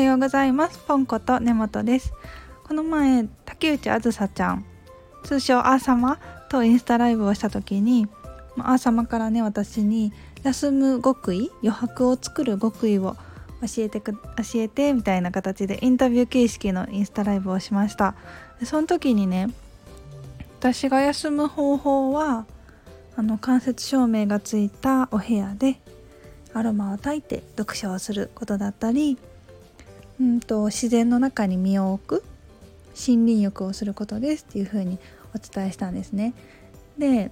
[0.00, 0.78] はようございます。
[0.78, 2.14] ポンコと根本です。
[2.66, 4.64] この前竹内あずさちゃん
[5.24, 8.08] 通称アーサマとインスタライブをした時に
[8.56, 13.14] アーサマからね私に休む極意余白を作る極意を
[13.60, 14.20] 教えてく教
[14.54, 18.14] えてみたいな形でインタビュー形式のインスタライブをしました。
[18.64, 19.48] その時にね
[20.60, 22.46] 私が休む方法は
[23.16, 25.78] あの間接照明がついたお部屋で
[26.54, 29.18] アロマを焚いて読書をすることだったり
[30.20, 32.24] うんと自然の中に身を置く
[32.94, 34.98] 森林浴をすることですっていう風に
[35.34, 36.34] お伝えしたんですね。
[36.98, 37.30] で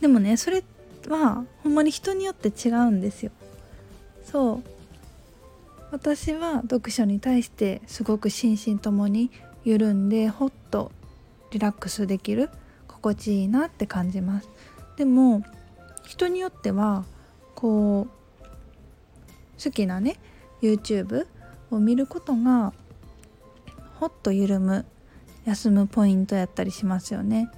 [0.00, 0.62] でもねそれ
[1.08, 3.32] はほんまに人によって違うんですよ。
[4.24, 4.62] そう
[5.90, 9.30] 私は読書に対してすごく心身ともに
[9.64, 10.92] 緩んでほっと
[11.50, 12.50] リラックスできる
[12.88, 14.48] 心地いいなって感じます
[14.96, 15.44] でも
[16.04, 17.04] 人によっては
[17.54, 20.16] こう好きなね
[20.62, 21.26] YouTube
[21.70, 22.72] を見ることが
[24.00, 24.84] ほっと緩む
[25.44, 27.50] 休むポイントやったりしますよね。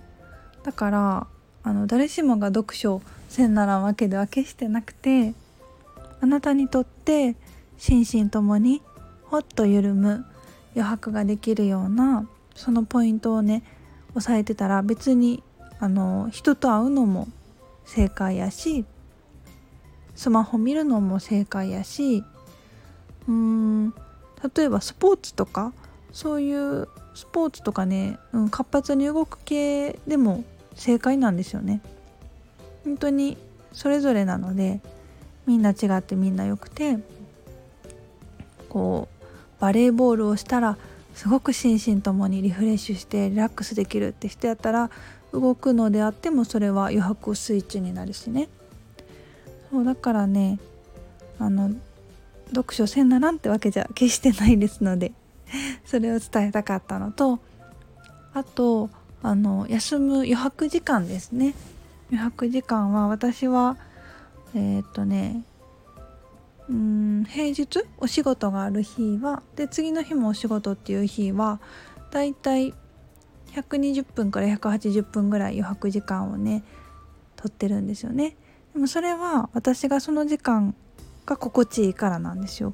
[0.63, 1.27] だから
[1.63, 5.35] あの誰しもが読書せんならんわけでは決してなくて
[6.21, 7.37] あなたにとって
[7.79, 8.83] 心身ともに
[9.25, 10.25] ほっと緩む
[10.75, 13.63] 余白ができるようなそのポイントをね
[14.15, 15.43] 押さえてたら別に
[15.79, 17.29] あの人と会うのも
[17.85, 18.85] 正解やし
[20.15, 22.25] スマホ見るのも正解やし
[23.29, 23.76] うーん
[24.55, 25.73] 例えばスポーツとか
[26.13, 30.45] そういうスポーツとかね、うん、活発に動く系でも
[30.75, 31.81] 正解なんですよね。
[32.85, 33.37] 本当に
[33.73, 34.81] それぞれなので
[35.47, 36.99] みんな違ってみんなよくて
[38.69, 40.77] こうバレーボールをしたら
[41.15, 44.91] すごく心身ともにリフレッシュしてリラックスできるって人やったら
[45.33, 48.49] 動くのであってもそれは余白スイッチになるしね
[49.71, 50.59] そうだからね
[51.39, 51.71] あの
[52.51, 55.13] 読書せんならんってわけじゃ決してないですので
[55.85, 57.41] それを伝えたかったのと
[58.35, 58.91] あと
[59.23, 61.55] あの休む余白時間ですね。
[62.11, 63.77] 余白時間は私は
[64.55, 65.43] えー、っとね
[66.69, 71.61] うん平日お仕事がある日はで次の日もお仕事っていう日は
[72.11, 72.75] だいたい
[73.53, 76.63] 120分から180分ぐらい余白時間をね
[77.37, 78.37] 取ってるんですよね。
[78.75, 80.75] でもそれは私がその時間
[81.27, 82.73] が心地いいからなんですよ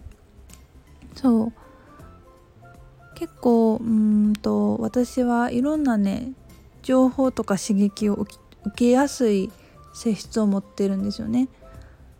[1.14, 1.52] そう。
[3.14, 6.32] 結構うんと私はいろんなね
[6.82, 8.36] 情報とか刺激を受
[8.74, 9.52] けやすい
[9.94, 11.48] 性質を持ってるんですよね。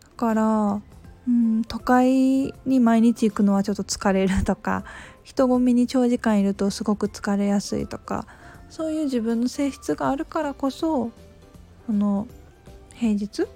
[0.03, 0.83] だから
[1.27, 4.85] うん都会に毎日行くのはちょっと疲れるとか
[5.25, 8.27] 人混みに長時間いるとすごく疲れやすいとか
[8.71, 11.11] そういう自分の性質があるからこそ
[11.87, 12.27] この
[12.95, 13.47] 平日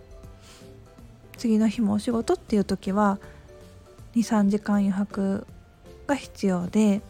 [1.37, 3.19] 次の日もお仕事っていう時は
[4.15, 5.47] 23時間余白
[6.07, 7.03] が必要で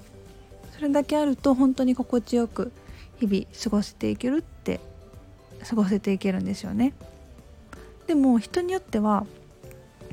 [0.74, 2.72] それだけあると本当に心地よく
[3.18, 4.80] 日々過ごしていけるって
[5.68, 6.92] 過ごせていけるんですよね。
[8.06, 9.26] でも人によっては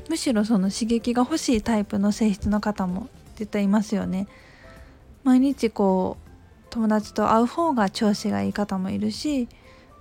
[0.08, 4.26] むしろその刺激が欲しいタイプの性質の方も絶対いますよね。
[5.22, 6.30] 毎日こう
[6.70, 9.48] 友達と会う方が調子がいい方もいるし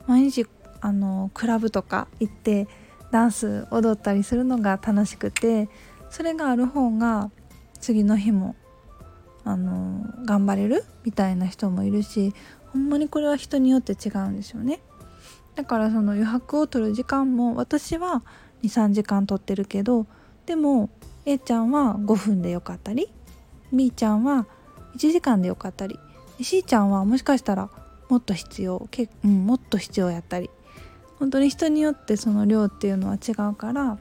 [0.07, 0.45] 毎日
[0.81, 2.67] あのクラブとか行って
[3.13, 5.69] ダンス踊ったりするのが楽しくて
[6.09, 7.29] それがある方が
[7.79, 8.55] 次の日も
[9.45, 12.33] あの頑張れるみたいな人もいるし
[12.71, 14.79] ほんまにこれは人によって違うんですよね。
[15.53, 18.23] だからその余白を取る時間も私は
[18.63, 20.07] 23時間取ってるけど
[20.47, 20.89] でも
[21.27, 23.11] A ちゃんは5分でよかったり
[23.71, 24.47] B ちゃんは
[24.95, 25.99] 1時間でよかったり
[26.41, 27.69] C ちゃんはもしかしたら
[28.09, 30.49] もっと必要け、うん、もっと必要やったり
[31.19, 33.97] 本当に人によってその量っていうのは違うから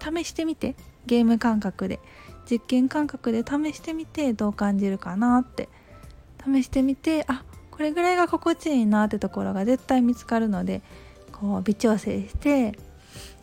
[0.00, 0.74] 試してみて
[1.06, 2.00] ゲーム感覚で
[2.50, 5.68] 実験感覚で試してみてどう感じるかなって。
[6.44, 10.82] 試してみてあこれぐらいが心地いいなってところが絶対見つかるので
[11.32, 12.78] こう微調整して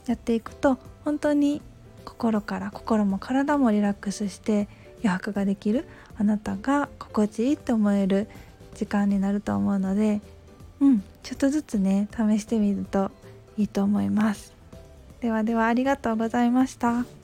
[0.06, 1.62] やっていくと本当に
[2.06, 4.68] 心から心も体もリラックスして
[5.04, 5.86] 余白ができる
[6.18, 8.28] あなたが心地いいって思える
[8.76, 10.22] 時間になると思うので
[10.80, 13.12] うんちょっとずつね試してみると
[13.58, 14.54] いいと思います
[15.22, 17.21] ではではありがとうございました。